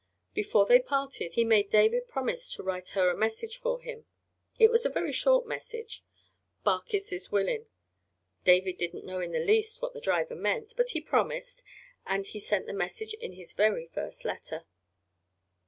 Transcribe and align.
Before 0.33 0.65
they 0.65 0.79
parted 0.79 1.33
he 1.33 1.43
made 1.45 1.69
David 1.69 2.07
promise 2.07 2.51
to 2.53 2.63
write 2.63 2.87
her 2.97 3.11
a 3.11 3.15
message 3.15 3.57
for 3.59 3.79
him. 3.81 4.07
It 4.57 4.71
was 4.71 4.83
a 4.83 4.89
very 4.89 5.11
short 5.11 5.45
message 5.45 6.03
"Barkis 6.65 7.13
is 7.13 7.31
willin'." 7.31 7.67
David 8.43 8.79
didn't 8.79 9.05
know 9.05 9.19
in 9.19 9.31
the 9.31 9.37
least 9.45 9.79
what 9.79 9.93
the 9.93 10.01
driver 10.01 10.33
meant, 10.33 10.73
but 10.75 10.89
he 10.89 11.01
promised, 11.01 11.61
and 12.03 12.25
he 12.25 12.39
sent 12.39 12.65
the 12.65 12.73
message 12.73 13.13
in 13.13 13.33
his 13.33 13.51
very 13.53 13.85
first 13.89 14.25
letter. 14.25 14.65